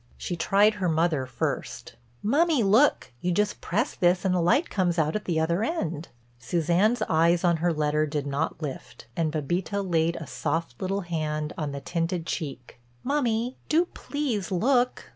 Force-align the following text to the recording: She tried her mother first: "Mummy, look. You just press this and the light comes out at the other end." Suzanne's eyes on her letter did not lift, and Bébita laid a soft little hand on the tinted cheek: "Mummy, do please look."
She 0.17 0.35
tried 0.35 0.73
her 0.73 0.89
mother 0.89 1.27
first: 1.27 1.93
"Mummy, 2.23 2.63
look. 2.63 3.11
You 3.21 3.31
just 3.31 3.61
press 3.61 3.93
this 3.93 4.25
and 4.25 4.33
the 4.33 4.41
light 4.41 4.67
comes 4.71 4.97
out 4.97 5.15
at 5.15 5.25
the 5.25 5.39
other 5.39 5.63
end." 5.63 6.07
Suzanne's 6.39 7.03
eyes 7.07 7.43
on 7.43 7.57
her 7.57 7.71
letter 7.71 8.07
did 8.07 8.25
not 8.25 8.63
lift, 8.63 9.05
and 9.15 9.31
Bébita 9.31 9.83
laid 9.87 10.15
a 10.15 10.25
soft 10.25 10.81
little 10.81 11.01
hand 11.01 11.53
on 11.55 11.71
the 11.71 11.81
tinted 11.81 12.25
cheek: 12.25 12.79
"Mummy, 13.03 13.57
do 13.69 13.85
please 13.93 14.49
look." 14.49 15.05